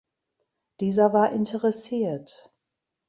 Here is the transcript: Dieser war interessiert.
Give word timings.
Dieser 0.79 1.13
war 1.13 1.31
interessiert. 1.31 2.51